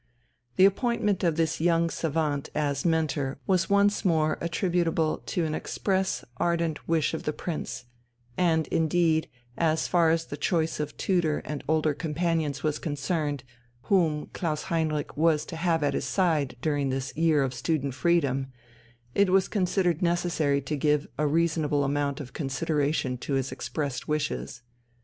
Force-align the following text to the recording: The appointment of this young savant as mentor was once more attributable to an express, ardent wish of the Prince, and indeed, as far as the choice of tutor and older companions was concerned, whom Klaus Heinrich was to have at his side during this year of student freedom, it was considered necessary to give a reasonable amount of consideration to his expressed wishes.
The 0.55 0.65
appointment 0.65 1.23
of 1.23 1.35
this 1.35 1.61
young 1.61 1.91
savant 1.91 2.49
as 2.55 2.83
mentor 2.85 3.37
was 3.45 3.69
once 3.69 4.03
more 4.03 4.39
attributable 4.41 5.19
to 5.27 5.45
an 5.45 5.53
express, 5.53 6.25
ardent 6.37 6.87
wish 6.89 7.13
of 7.13 7.21
the 7.21 7.31
Prince, 7.33 7.85
and 8.35 8.65
indeed, 8.69 9.29
as 9.59 9.87
far 9.87 10.09
as 10.09 10.25
the 10.25 10.37
choice 10.37 10.79
of 10.79 10.97
tutor 10.97 11.43
and 11.45 11.63
older 11.67 11.93
companions 11.93 12.63
was 12.63 12.79
concerned, 12.79 13.43
whom 13.93 14.25
Klaus 14.33 14.63
Heinrich 14.73 15.15
was 15.15 15.45
to 15.45 15.55
have 15.55 15.83
at 15.83 15.93
his 15.93 16.05
side 16.05 16.55
during 16.63 16.89
this 16.89 17.15
year 17.15 17.43
of 17.43 17.53
student 17.53 17.93
freedom, 17.93 18.47
it 19.13 19.29
was 19.29 19.47
considered 19.47 20.01
necessary 20.01 20.61
to 20.61 20.75
give 20.75 21.05
a 21.19 21.27
reasonable 21.27 21.83
amount 21.83 22.19
of 22.19 22.33
consideration 22.33 23.19
to 23.19 23.33
his 23.33 23.51
expressed 23.51 24.07
wishes. 24.07 24.63